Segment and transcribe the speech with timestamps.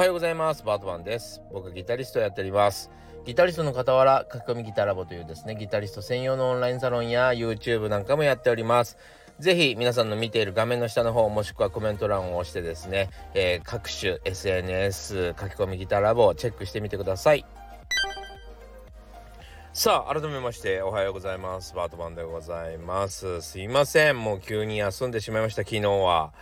[0.00, 0.64] はようございます。
[0.64, 1.42] バートマンです。
[1.52, 2.90] 僕ギタリストやっております。
[3.26, 8.96] ギタリストの傍ら書き込みギターラボというですねギタリスト専用のオンラインサロンや YouTube なんかもやっております。
[9.40, 17.44] ぜひ皆さんの見ている画面の下の方もしくはコメント欄を押してですね、えー、各種 SNS 書き込みギターラボをチェックしてみてください。
[19.72, 21.74] さあ改めましておはようございます。
[21.76, 23.40] バートマンでございます。
[23.40, 24.18] すいません。
[24.18, 25.62] もう急に休んでしまいました。
[25.62, 26.32] 昨日は。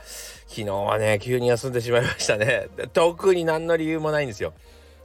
[0.47, 2.69] 昨日はね急に休んでしまいましたね。
[2.95, 4.55] 特に何の理由もないんですよ。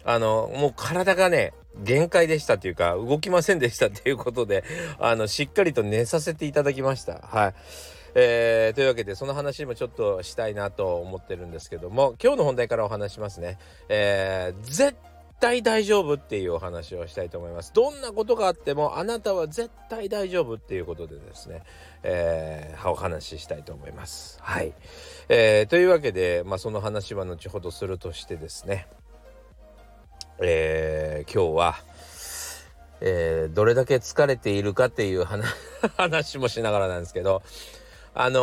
[0.06, 4.64] あのもう体がね限界でしたっていうか動きませんでしたっていうことで
[5.00, 7.20] あのしっかりと寝させていただきました。
[7.28, 7.54] はい。
[8.16, 13.58] えー、というわけでその話もちょっとしたいなと思ってるんですけども今日の本題からお話しますね、
[13.90, 14.96] えー、絶
[15.44, 17.74] 対大丈夫っていうお話をしたいと思います。
[17.74, 21.64] どんなことがあってもあなたは絶対大丈夫っていうことでですね、
[22.02, 24.40] えー、お話ししたいと思います。
[24.42, 24.74] はい。
[25.28, 28.88] えー、というわけで、まあ、その話は後ほどするとしてですね、
[30.42, 31.76] えー、今日は、
[33.02, 35.26] えー、どれだけ疲れているかっていう
[35.98, 37.44] 話 もしながらなんですけど、
[38.16, 38.40] あの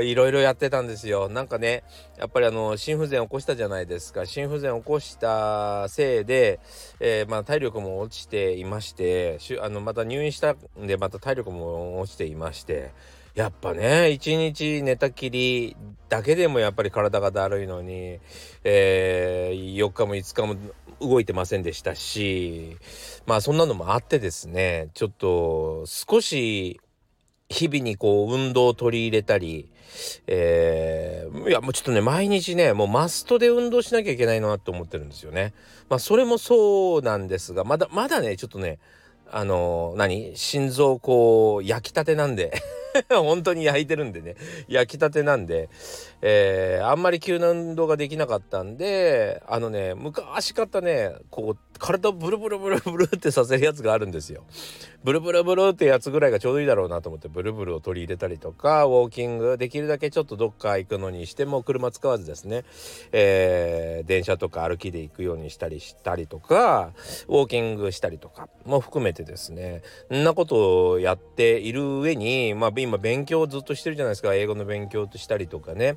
[0.00, 1.28] ー、いろいろやってたんですよ。
[1.28, 1.84] なんかね、
[2.16, 4.24] やっぱりあの、心不全起こしたじゃないですか。
[4.24, 6.58] 心不全起こしたせいで、
[6.98, 12.92] えー、まあ体力も落ちていまして、しあの、また入院したんで、また体力も落ちていまして、
[13.34, 15.74] やっぱね、一日寝たきり
[16.10, 18.20] だけでもやっぱり体がだるいのに、
[18.62, 20.56] えー、4日も5日も
[21.00, 22.76] 動いてませんでしたし、
[23.24, 26.81] まあそんなのもあってですね、ちょっと少し
[27.52, 29.68] 日々にこう運動を取り入れたり、
[30.26, 35.52] えー、いやもうちょっとね毎日ねもうマストで運動しなきゃいけないなと思ってるんですよね。
[35.88, 38.78] まあそれもそうなんですがまだまだねちょっとね
[39.30, 40.32] あのー、何？
[40.36, 42.52] 心臓こう焼きたてなんで
[43.10, 44.36] 本当に焼いてるんでね
[44.68, 45.68] 焼きたてなんで、
[46.20, 54.44] えー、あんまり急な運動ができなかったんであのね昔買ったねこう体をブルブルブルブルってさせるやつがあるんですよ。
[55.04, 62.64] ブルブルブルってやつぐらいがちょうどいいだろうなと思ってブルブルを取り入れたりとかウォーキングできるだけちょっとどっか行くのにしても車使わずですね、
[63.10, 66.92] えー、電車とか歩きで行くようにしたりしたりとか
[67.26, 69.82] ウォーキングしたりとかも含めてですね
[70.14, 74.34] んなことをやっている上にまあ今勉強をずっとしてるじゃないですか。
[74.34, 75.96] 英語の勉強としたりとかね。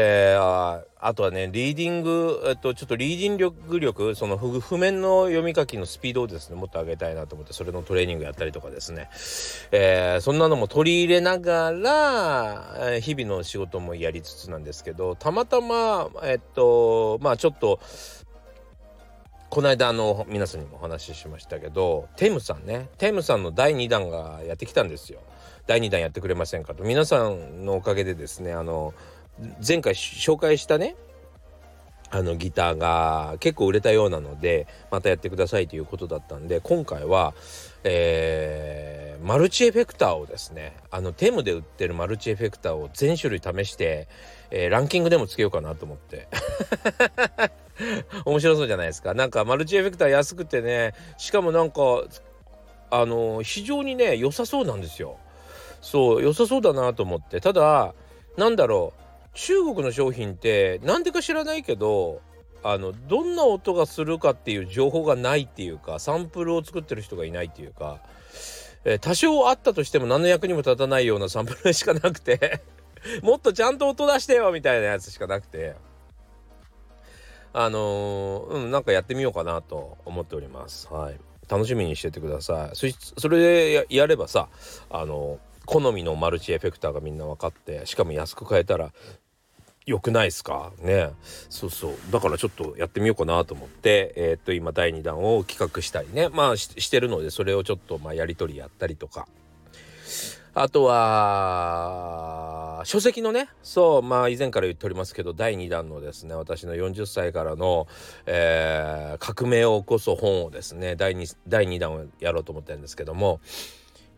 [0.00, 9.10] えー、あとはねリーディング、えっと、ちょっとリーディング力その譜面の読み書きのスピードをですねもっと上げたいなと思ってそれのトレーニングやったりとかですね、
[9.72, 17.80] えー、そんなのも取り入れながら、日々の仕事もやりつつなんですけどたまたまえっとまあちょっと
[19.50, 22.88] この間あの皆さんにもお話ししましたけどテムさんね。
[22.98, 25.20] テムさんの第2弾がやってきたんですよ。
[25.68, 26.82] 第2弾やってくれませんかと。
[26.82, 28.94] 皆さんのおかげでですねあの
[29.66, 30.96] 前回紹介したね
[32.10, 37.34] あのギターが結構売れたようなのでまたやってくださいということだったんで今回は、
[37.84, 44.08] えー、マルチエフェクターをですねあのテムで売ってるマルチエフェクターを全種類試して、
[44.50, 46.28] えー、ランキングでもつけようかなと思って。
[48.24, 49.14] 面白そうじゃないですか。
[49.14, 51.80] なんかマルチエフェクター安くてねしかもなんか
[52.90, 55.18] あの非常にね良さそうなんですよ。
[55.80, 57.40] そう良さそうだなと思って。
[57.40, 57.94] ただ
[58.36, 59.08] なんだろう。
[59.38, 62.20] 中国の商品って何でか知らないけど
[62.64, 68.00] あのどんな音がするかっていう情報がないっていうかサンプルを作ってる人がいないっていうか、
[68.84, 72.62] えー、多少あったとしても何の役にも立たないようなサンプルしかなくて
[73.22, 75.76] もっとちゃんと音出してよみたいなやつしかなくて。
[77.54, 80.86] あのー、うんなんかやってみようかなと思っております。
[80.92, 81.18] はい。
[81.48, 82.76] 楽しみにしててください。
[82.76, 84.48] それでやればさ
[84.90, 88.90] あのー好みのマルチエフェクターがみんな分かってしかも安く買えたら
[89.84, 90.72] 良くないですか？
[90.80, 91.10] ね。
[91.50, 91.92] そうそう。
[92.10, 96.30] だからちょっとやってみようかなと思ってえー、っと今第2弾を企画したりね。
[96.30, 99.28] まあしてるのでそれをちょっとまあやり取りやったりとか。
[100.54, 103.48] あとは書籍のね。
[103.62, 107.86] そうまあ以前から言っておりますけど第2弾のですね私の40歳からの、
[108.24, 113.40] えー、革命を起こす本をですね第 2, 第2弾をやろうと思ってるんですけども。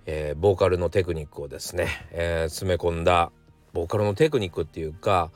[0.06, 3.31] えー、ボーカルのテクニックをですね、えー、詰め込んだ
[3.73, 5.31] ボーカルのテクニックっていうか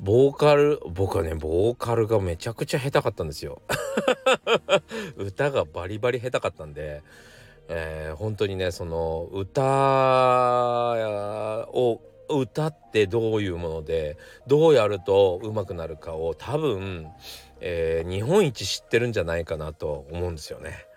[0.00, 3.62] ボーカル僕はねボーカルがめちゃくちゃ下手かったんですよ
[5.16, 7.02] 歌がバリバリ下手かったんで、
[7.68, 9.62] えー、本当にねその歌
[11.72, 12.00] を
[12.30, 17.08] 歌ってどういうものでどうやると上手くなるかを多分、
[17.60, 20.87] えー、日本一知ってるんじゃないかなと思うんですよね。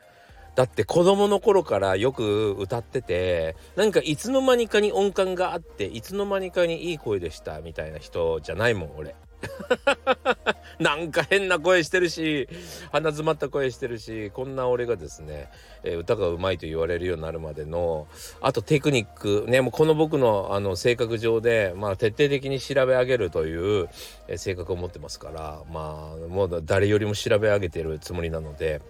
[0.55, 9.15] だって子供の頃からよく歌っててなんかいつの間にかに音感があっていつの間にかにいい声でしたみたいな人じゃないもん俺
[10.79, 12.47] なんか変な声してるし
[12.91, 15.49] 鼻詰まった声してるしこんな俺がですね、
[15.83, 18.07] えー、歌がうまいと言われるようになるまでの
[18.41, 23.89] あとテクニックねもうこの僕のあの性格上で、まあ、徹底的に調べ上げるという、
[24.27, 28.81] えー、性格を持ってますからまあもう誰よりも調べ上げてるつもりなので。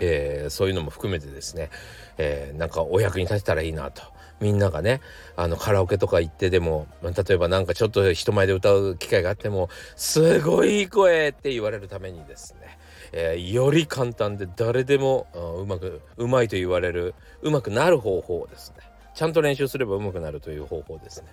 [0.00, 1.70] えー、そういうのも含めてですね、
[2.18, 4.02] えー、なんかお役に立てたらいいなと
[4.40, 5.00] みんながね
[5.36, 12.78] あのカラオケとか行ってでも例えばなんかちょっと人前で歌う機会があっても「すごいいい声!」って言われるためにですね、
[13.12, 15.26] えー、より簡単で誰でも
[15.58, 18.84] うまくうまいと言われるうまくなる方法ですね
[19.14, 21.28] ちゃんと練習すればうまくなるという方法ですね、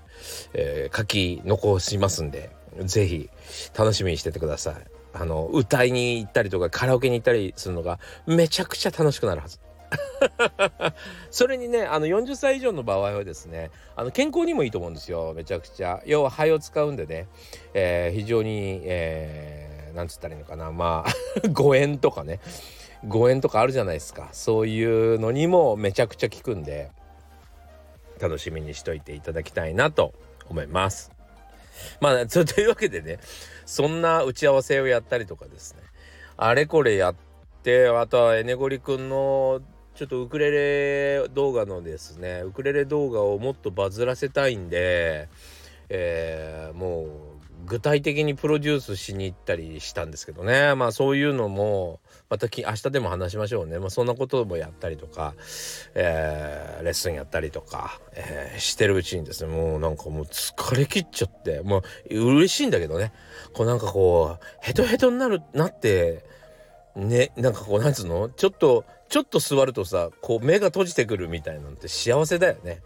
[0.54, 2.50] え、書き残しますんで
[2.86, 3.30] 是非
[3.78, 5.03] 楽しみにしててください。
[5.14, 9.60] あの歌いに行ったりとかカラオケに行ったりするのがめちゃくちゃ楽しくなるはず。
[11.30, 15.34] それにねあの40歳以上の場合はですねあの健康にもいいと思うんですよ。
[15.36, 16.02] めちゃくちゃ。
[16.06, 17.28] 要は肺を使うんでね、
[17.74, 20.72] えー、非常に、えー、なんつったらいいのかな。
[20.72, 21.12] まあ
[21.50, 22.40] 誤嚥とかね。
[23.08, 24.30] 誤嚥とかあるじゃないですか。
[24.32, 26.90] そういうのにもめちゃくちゃ効くんで
[28.20, 30.14] 楽しみにしといていただきたいなと
[30.50, 31.13] 思います。
[32.00, 33.20] まあというわけでね
[33.66, 35.82] そんな打ち合わせをやったりとかですね。
[36.38, 37.16] あれこれやっ
[37.64, 39.62] てあとはエネゴリくんの
[39.96, 40.50] ちょっとウクレ
[41.20, 45.30] レ動画のですねウクレレ動画をもっとバズらせたいんで、
[45.90, 47.08] えー、もう
[47.66, 50.76] 具体的にプロデュースしに行ったりしたんですけどね。
[50.76, 52.00] まあそういうのも
[52.30, 55.36] また明日でも話しましょうね、まあ、そんなこともやったりとか、
[55.94, 59.54] えー、レッスンやったりとか、えー、してるうちにですね。
[59.54, 61.62] もうなんかもう疲れ切っちゃって。
[61.62, 63.14] もう嬉しいんだけどね。
[63.54, 66.26] こうなんかこうヘトヘトになるなって
[66.96, 68.30] ねなんかこうなんつうの？
[68.30, 72.82] ちょっとちょっと座るとさこう目が閉じてくるみたいなんて幸せだよね。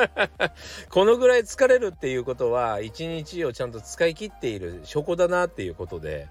[0.88, 6.26] このぐらい疲れるっていうことは一日をちゃんと使い切っている証拠だなっていうことで、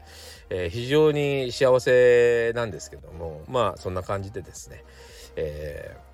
[0.49, 4.83] えー、非常に幸せなんですけどもまあそんな感じでですね、
[5.35, 6.06] えー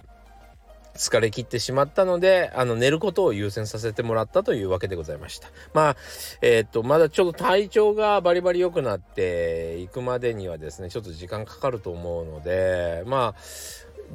[0.96, 5.50] 疲れ切ってしまったのであの寝ることを優先させてもらったというわけでございました。
[5.74, 5.96] まあ
[6.42, 13.42] えー、っとまだちょっと体調がバリバリ良くなっていくまでにはですねちょっと時間かかると思うのでまあ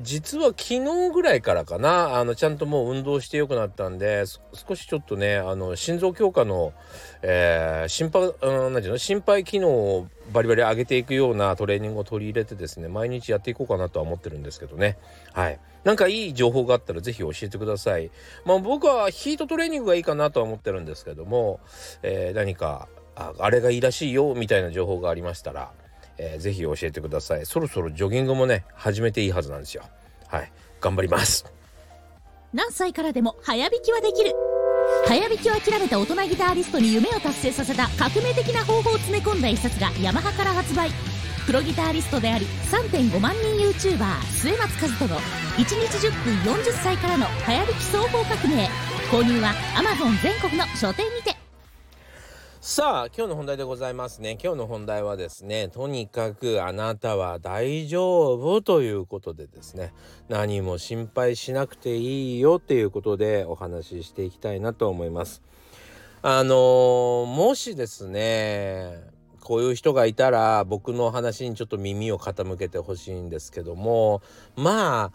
[0.01, 6.73] 実は昨日ぐらいからかなあのちゃんともう運動してよくなったんで少しちょっとねあの心臓強化の、
[7.23, 14.99] えー、心配、うん、なんていうの心肺機能をバリバリ上げていくようなトレーニングを取り入れてですね毎日やっていこうかなとは思ってるんですけどね。
[15.33, 15.59] はい。
[15.85, 18.11] なんかいい情報があったら是非教えてください。
[18.45, 21.61] まあ僕はヒートトレーニングがいいかなとは思ってるんですけども、
[22.03, 22.89] えー、何か
[23.39, 25.73] あれがいいらしいよみたいな情報がありましたら
[26.19, 27.47] えー、ぜひ教えてください。
[27.47, 29.85] そろそろジョギングもね始めていいはずなんですよ。
[30.27, 30.53] はい。
[30.81, 31.45] 頑張ります。
[32.53, 34.33] 何歳からでも早弾きはできる。
[35.07, 40.91] 早弾きを諦めた大人ギターリストに夢を達成させた革命的な方法を詰め込んだ一冊がヤマハから発売。
[41.47, 48.69] プロギタリストであり3.5万人 YouTuber 末松和人の1日10分40歳からの早弾き双方革命。
[49.11, 51.38] 購入は Amazon 全国の書店にて。
[52.71, 54.37] さあ今日の本題でございますね。
[54.39, 59.95] 今日の本題はですねとにかくあなたは大丈夫ということでですね。
[60.29, 65.41] 何も心配しなくていいよっていうことでお話ししていきたいなと思います。
[66.21, 69.01] あのー、もしですね
[69.41, 74.21] こういう人がいたら僕の話にちょっと耳を傾けてほしいんですけども
[74.57, 75.13] まあ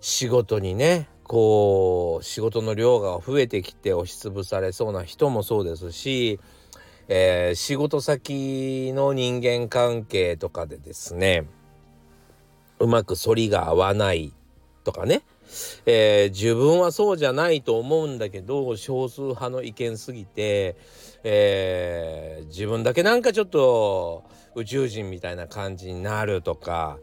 [0.00, 6.40] 仕事にねこう仕事の量が増えてきて押しつぶされそうな人もそうですし
[7.08, 11.46] えー、仕事先の人間関係とかでですね
[12.78, 14.32] うまく反りが合わない
[14.84, 15.22] とかね、
[15.86, 20.76] えー、自分はそうじゃないと思うんだけど少数派の意見すぎて、
[21.22, 26.98] えー、自分だけなんかちょっと宇宙人みたいな感じになるとか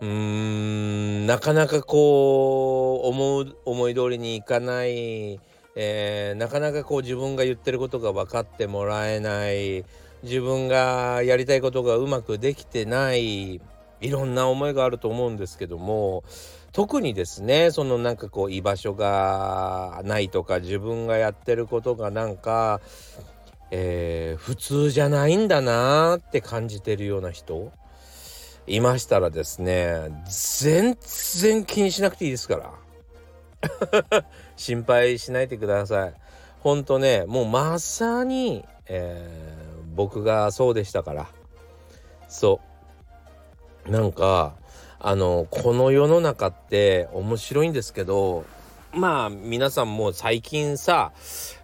[0.00, 5.40] うーんなかなかこう思う思い通りにいかない
[5.76, 9.84] えー、なかなかこう自分が言ってることが分かってもらえない
[10.22, 13.60] 自分がやりたいことがうまくできてない
[14.00, 16.24] いろんな思いがあると思うんですけども
[16.72, 22.80] 特にですねそのなんかこう居場所がないとか自分がやってることがなんか、
[23.70, 27.72] えー、普通じゃないんだなって感じてるような人
[28.66, 30.96] いましたらですね全
[31.40, 32.72] 然気にしなくていいですから。
[34.60, 36.14] 心配しないでください。
[36.60, 41.26] ほんとねもうまさに、えー、僕がそうでしたから
[42.28, 42.60] そ
[43.88, 44.54] うなんか
[44.98, 48.44] あのこの世の中って面白いんですけど
[48.92, 51.12] まあ皆さんも最近さ、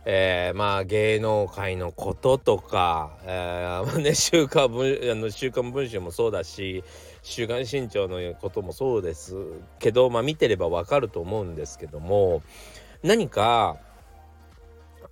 [0.07, 6.85] えー、まあ芸能界のこととか、えー、ね、 週刊文あの週刊文春もそうだし
[7.23, 9.35] 週刊新潮のこともそうです
[9.81, 12.43] けど、まあ見てればわかると思うんですけども
[13.07, 13.77] 何か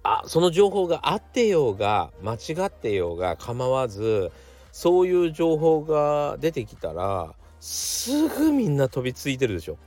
[0.02, 4.32] あその情報があってようが間違ってようが構わず
[4.72, 9.78] そういう情報が出てきたらすぐみんな飛びついてるでしょ。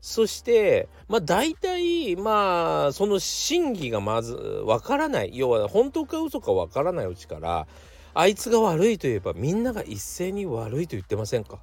[0.00, 5.30] そして、まあ大体、まあその真偽がまずわからない。
[5.32, 7.66] 要は本当か嘘かわからないうちから、
[8.12, 11.58] あいつが悪いといえばみんなが一斉に悪いと言ってませんか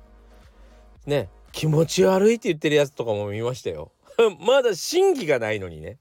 [1.05, 3.91] ね、気持ち悪いって言ってるやつとかも見ましたよ。
[4.39, 5.97] まだ真偽がないのにね。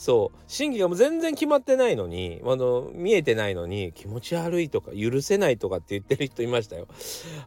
[0.00, 6.88] そう真偽がもう全然決まってないのにあの見えてないのに気持ち悪いとか許せないとかって言ってる人いましたよ。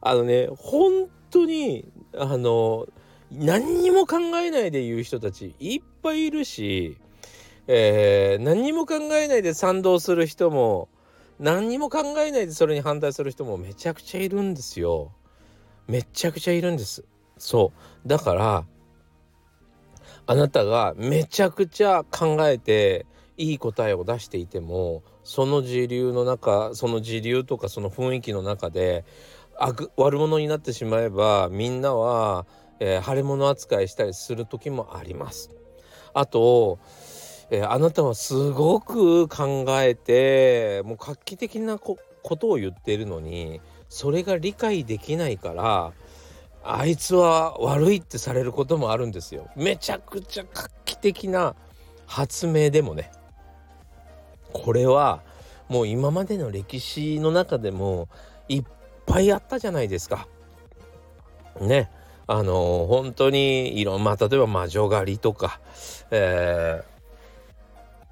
[0.02, 2.86] あのね本当にあの
[3.32, 6.98] 何にも考えないで言う人たちいっぱいいるし、
[7.66, 10.90] えー、何にも考えないで賛同する人も
[11.40, 15.12] 何にも考えないでそれに反対する人もめちゃくちゃいるんですよ。
[15.88, 17.04] めちゃくちゃいるんです。
[17.40, 17.74] そ
[18.06, 18.66] うだから
[20.26, 23.06] あなたがめちゃくちゃ考えて
[23.38, 29.06] いい答えを出していてもその時流の中その時流とかその雰囲気の中で
[29.98, 32.46] 悪者になってしまえばみんなは
[32.86, 35.52] えー、腫れ物扱いしたりする時もあります。
[36.14, 36.80] あと、
[37.50, 41.98] えー、あなたはすごく考えてもう画期的なこ
[42.38, 45.94] とを言っているのにそれが理解できないから
[46.64, 49.50] あいつは悪いってされることもあるんですよ。
[49.56, 51.56] めちゃくちゃ画期的な
[52.06, 53.12] 発明でもね
[54.54, 55.22] これは
[55.68, 58.08] もう今までの歴史の中でも
[58.48, 58.64] いっ
[59.06, 60.28] ぱいあったじゃないですか。
[61.60, 61.90] ね。
[62.26, 65.60] あの本当にいろんまあ例えば魔女狩りとか、
[66.12, 66.93] えー、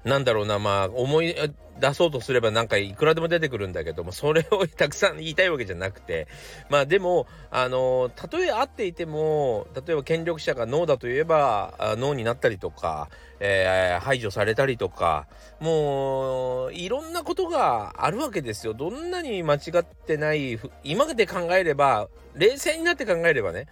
[0.04, 1.34] なんだろうなまあ思い
[1.80, 6.28] 出そうとすればなんかいくらでも出てくるんだけどもそれをたくさん言いたいわけじゃなくて
[6.68, 13.08] まあでもあのたとえ合っていても例えば権力者がノーだといえばノーになったりとか、
[13.40, 15.26] えー、排除されたりとか
[15.60, 18.74] もういろんなことがあるわけですよ。
[18.74, 23.66] どんなに間違ってない今で考えれば冷静になって考えればね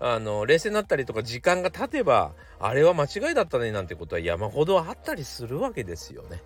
[0.00, 6.42] あの冷静になったりとか時間が経てばあれは間違いだったねなんてことは山ほどあったりするわけですよね。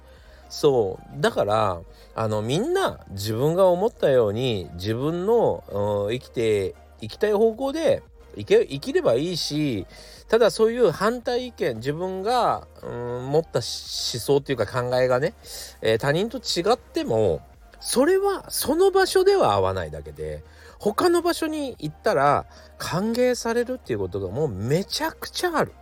[0.49, 1.81] そうだから
[2.15, 5.65] あのみんな自分が思ったように自分の、
[6.11, 8.03] 生きていきたい方向で
[8.37, 9.87] 生け生きればいいし
[10.29, 15.35] ただそういう反対意見自分が、うん、持った思想っていうか考えがね、
[15.81, 17.41] えー、他人と違っても
[17.81, 20.45] それはその場所では合わないだけで
[20.83, 22.45] 他の場所に行ったら
[22.77, 25.73] 歓迎されるっていうことがもうめちゃくちゃある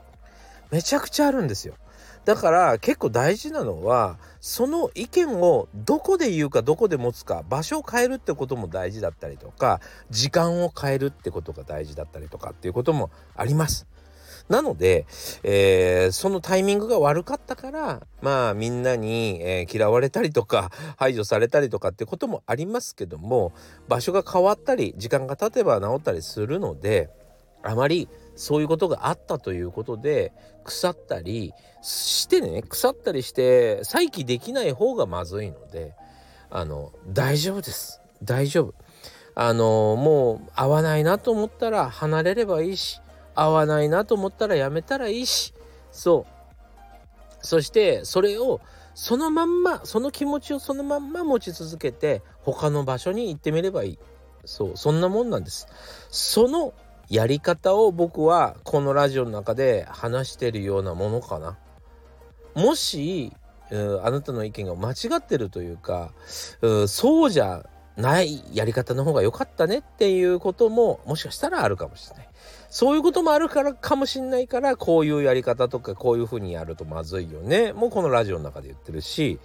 [0.70, 1.74] めちゃくちゃあるんですよ
[2.26, 9.80] だから結構大事なのはその意見をどこで言うかどこで持つか場所を変えるってことも大事だったりとか
[10.10, 13.86] 時間を変えるってことが大事だったりとかっていうこともあります。
[14.50, 15.06] なので、
[15.44, 23.52] えー、そのタイミングが悪かったからまあみんなに、えー、嫌われたりとか 排除されたりとかってこともありますけども
[23.88, 27.10] 場所が変わったり時間が経てば治ったりするので
[27.62, 30.32] あまりそういうことがあったということで
[30.64, 35.94] 腐ったりしてね腐ったりして再起できない方がまずいので
[36.50, 38.00] あの大丈夫です。
[38.22, 38.74] 大丈夫。
[39.36, 43.00] あのもう合わないなと思ったら離れればいいし
[43.40, 45.54] 合わないなと思ったらやめたらいいし。
[45.90, 47.46] そう。
[47.46, 48.60] そしてそれを
[48.94, 53.98] そのまんまその気持ちをそのまんま持ち続けて他の場所に行ってみればいい。
[54.44, 54.76] そう。
[54.76, 55.66] そんなもんなんです。
[56.10, 56.74] その
[57.08, 61.58] やり方を僕はこのラジオの中で話してるようなものかな。
[62.54, 63.32] もし、
[64.02, 66.12] あなたの意見が間違ってるというか、
[66.60, 67.64] うそうじゃ
[67.96, 72.28] ないやり方の方が良かったねっていうことももしかしたらあるかもしれない。
[72.70, 77.72] そういうこともあるからかもしんないからこういうやり方とかこういうふうにやるとまずいよね。
[77.72, 79.40] もうこのラジオの中で言ってるし、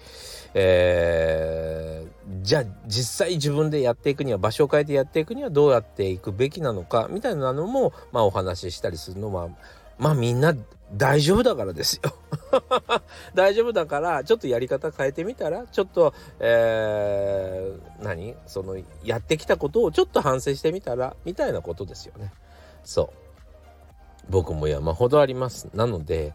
[0.53, 9.49] えー、じゃあ実際自分でやっていくには場所を変えてやっていくにはどうやっていくべきなのかみたいなのもまあお話ししたりするのは
[9.97, 10.55] まあみんな
[10.93, 12.13] 大丈夫だからですよ。
[13.33, 18.35] 大丈夫だからちょっとやり方変えてみたらちょっと、えー、何？
[18.45, 22.31] そのやってきたことをちょっと反省してみたらみたいなことですよね。
[22.85, 23.09] そう。
[24.29, 25.69] 僕も山ほどあります。
[25.73, 26.33] なので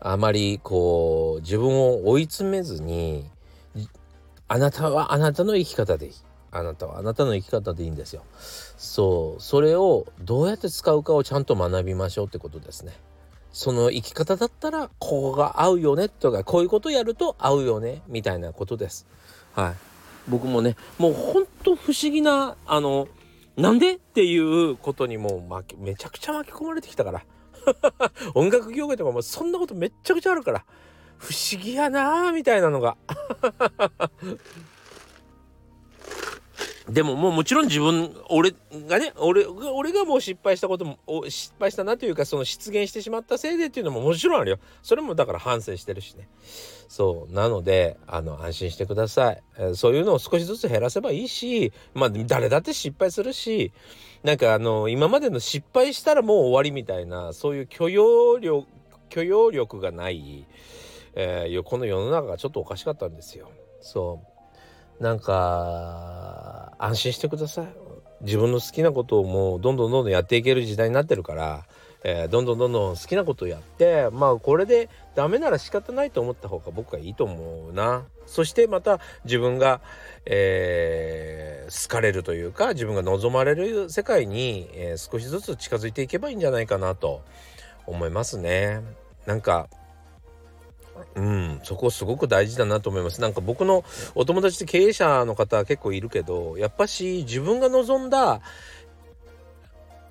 [0.00, 3.28] あまりこう自分を追い詰めずに
[4.48, 6.12] あなたはあなたの生き方でいい。
[6.52, 8.22] あなたはあなたの生き方でいいんですよ。
[8.78, 9.42] そう。
[9.42, 12.92] それをどうやって使うかをちゃんと学びましょうってことですね。
[13.52, 19.06] その生き方だったらここが合うよねとかこういうことやると合うよねみたいなことです。
[19.54, 19.74] はい。
[20.28, 23.08] 僕もねもうほんと不思議なあの
[23.56, 23.94] なんで？
[23.94, 27.24] っていうことにもう巻きめちゃくちゃ巻き込まれてきたから。
[28.34, 30.64] 音楽業界とかもそんなことめっちゃくちゃあるから。
[31.18, 32.96] 不思議やなーみたいなのが。
[36.88, 38.54] でももうもちろん自分俺
[38.88, 44.58] がね俺が俺がもう失敗したことも失敗したなというかその出現してしまったせいでっていうのももちろんあるよ。
[44.82, 46.28] それもだから反省してるしね。
[46.88, 47.32] そう。
[47.32, 53.72] なのであの安心してください、え、そういうのを少しずつ減らせばいいしまあ誰だって失敗するし
[54.22, 58.68] なんかあの今までの失敗したらもう終わりみたいなそういう許容力
[59.08, 60.46] 許容力がない、
[61.14, 63.50] えー、この世の中がちょっとおかしかったんですよ。
[63.80, 64.35] そう。
[65.00, 67.66] なんか安心してください。
[68.22, 71.66] 自分の好きなことをもうどんどんどんどんやっていける時代になってるから、
[72.02, 78.04] えー、どんどんどんどん好きなことをやってまあこれでダメなら仕方ないと思った方が僕はいいと思うな。
[78.26, 79.80] そしてまた自分が、
[80.24, 87.22] えー、好かれるというか自分が望まれる世界に、えー、少しずつ近づいていけばいいんじゃないかなと
[87.86, 88.80] 思いますね。
[89.26, 89.68] なんか
[91.14, 93.20] うん、そこすごく大事だなと思います。
[93.20, 93.84] なんか僕の
[94.14, 98.40] お友達って経営者の方結構いるけど、やっぱし自分が望んだ、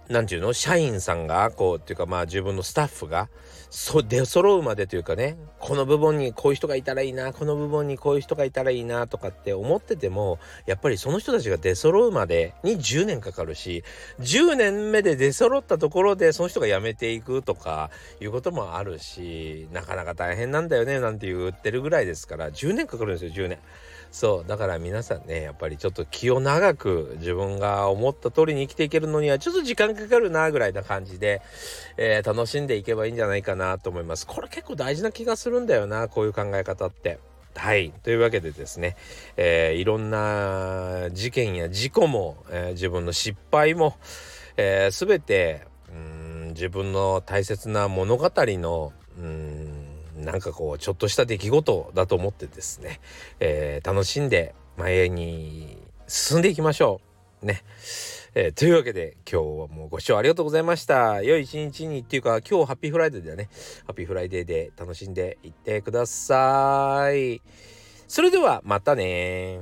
[0.10, 3.30] 何て言うの社員さんが、こう、っていうかまあ自分のスタッフが、
[3.70, 13.84] そ出揃うまでというかねこの部分にこういう人がいたらいいなこの部分にこういう人がいたらいいなとかって思っててもやっぱりその人たちが出揃うまでに10年かかるし
[14.20, 17.90] 10年目で出揃ったところでその人が辞めていくとか
[18.22, 23.60] いうこともあるしなかなか大変なんだよねなんて言ってるぐらいですから10年かかるんですよ10年。
[24.16, 31.42] そうだから皆さんねやっぱりちょっと気を長く自分が思った通りに生きていけるのにはちょっと時間かかるなぐらいな感じで、
[31.98, 37.20] えー、楽しんでいけばいいんじゃないかなと思いますこれ結構大事な気がするんだよなこういう考え方って
[37.58, 37.92] はい。
[38.04, 38.96] というわけでですね、
[39.36, 43.98] えー、いろんな事件や事故も、えー、自分の失敗も、
[44.56, 49.65] えー、全てうん自分の大切な物語のうん
[50.16, 53.00] なんかこうちょっとした出来事だと思ってですね、
[53.40, 57.02] えー、楽しんで前に進んでいきましょ
[57.44, 57.46] う。
[57.46, 57.64] ね。
[58.38, 61.22] えー、というわけで今日はもうご視聴ありがとうございました。
[61.22, 63.50] 良い一日にっていうか今日 Happy Friday だね。
[63.86, 67.42] Happy Friday で楽しんでいってください。
[68.08, 69.60] それではまたね